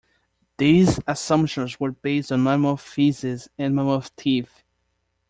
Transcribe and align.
These 0.57 0.99
assumptions 1.05 1.79
were 1.79 1.91
based 1.91 2.31
on 2.31 2.41
mammoth 2.41 2.81
feces 2.81 3.49
and 3.59 3.75
mammoth 3.75 4.15
teeth. 4.15 4.63